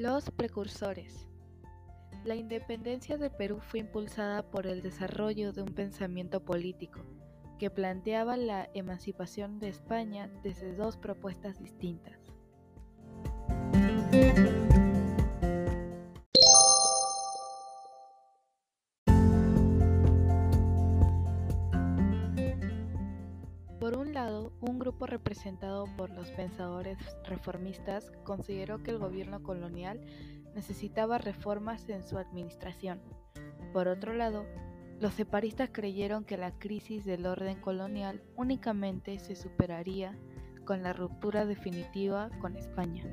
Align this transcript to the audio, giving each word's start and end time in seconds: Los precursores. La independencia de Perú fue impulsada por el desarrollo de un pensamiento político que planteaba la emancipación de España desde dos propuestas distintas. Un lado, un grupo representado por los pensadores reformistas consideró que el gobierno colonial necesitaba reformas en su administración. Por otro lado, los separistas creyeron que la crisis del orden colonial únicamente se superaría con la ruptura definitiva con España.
Los 0.00 0.30
precursores. 0.30 1.28
La 2.24 2.34
independencia 2.34 3.18
de 3.18 3.28
Perú 3.28 3.60
fue 3.60 3.80
impulsada 3.80 4.42
por 4.50 4.66
el 4.66 4.80
desarrollo 4.80 5.52
de 5.52 5.60
un 5.60 5.74
pensamiento 5.74 6.42
político 6.42 7.00
que 7.58 7.68
planteaba 7.68 8.38
la 8.38 8.70
emancipación 8.72 9.58
de 9.58 9.68
España 9.68 10.30
desde 10.42 10.74
dos 10.74 10.96
propuestas 10.96 11.58
distintas. 11.58 12.18
Un 24.10 24.14
lado, 24.14 24.52
un 24.60 24.80
grupo 24.80 25.06
representado 25.06 25.86
por 25.96 26.10
los 26.10 26.32
pensadores 26.32 26.98
reformistas 27.24 28.10
consideró 28.24 28.82
que 28.82 28.90
el 28.90 28.98
gobierno 28.98 29.40
colonial 29.40 30.00
necesitaba 30.52 31.18
reformas 31.18 31.88
en 31.88 32.02
su 32.02 32.18
administración. 32.18 33.00
Por 33.72 33.86
otro 33.86 34.12
lado, 34.12 34.46
los 34.98 35.14
separistas 35.14 35.70
creyeron 35.72 36.24
que 36.24 36.36
la 36.36 36.50
crisis 36.58 37.04
del 37.04 37.24
orden 37.24 37.60
colonial 37.60 38.20
únicamente 38.34 39.20
se 39.20 39.36
superaría 39.36 40.18
con 40.64 40.82
la 40.82 40.92
ruptura 40.92 41.46
definitiva 41.46 42.30
con 42.40 42.56
España. 42.56 43.04